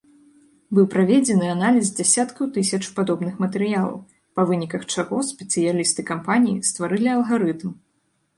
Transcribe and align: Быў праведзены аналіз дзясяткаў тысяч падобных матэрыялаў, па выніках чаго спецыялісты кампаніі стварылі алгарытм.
Быў 0.77 0.85
праведзены 0.93 1.45
аналіз 1.55 1.91
дзясяткаў 1.99 2.49
тысяч 2.55 2.79
падобных 3.01 3.37
матэрыялаў, 3.43 3.93
па 4.39 4.47
выніках 4.53 4.89
чаго 4.95 5.17
спецыялісты 5.31 6.01
кампаніі 6.15 6.67
стварылі 6.73 7.09
алгарытм. 7.19 7.71